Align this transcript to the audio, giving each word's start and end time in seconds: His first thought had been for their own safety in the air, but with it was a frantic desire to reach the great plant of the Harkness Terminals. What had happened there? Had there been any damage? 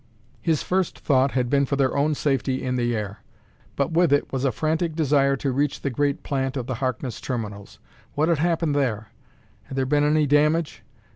His 0.41 0.63
first 0.63 0.97
thought 0.97 1.33
had 1.33 1.47
been 1.47 1.67
for 1.67 1.75
their 1.75 1.95
own 1.95 2.15
safety 2.15 2.63
in 2.63 2.75
the 2.75 2.95
air, 2.95 3.19
but 3.75 3.91
with 3.91 4.11
it 4.11 4.33
was 4.33 4.43
a 4.43 4.51
frantic 4.51 4.95
desire 4.95 5.35
to 5.35 5.51
reach 5.51 5.81
the 5.81 5.91
great 5.91 6.23
plant 6.23 6.57
of 6.57 6.65
the 6.65 6.73
Harkness 6.81 7.21
Terminals. 7.21 7.77
What 8.15 8.27
had 8.27 8.39
happened 8.39 8.73
there? 8.73 9.09
Had 9.65 9.77
there 9.77 9.85
been 9.85 10.03
any 10.03 10.25
damage? 10.25 10.81